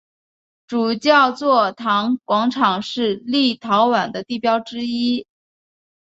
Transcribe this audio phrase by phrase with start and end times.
[0.65, 5.27] 主教座堂广场是立陶宛的地标之一。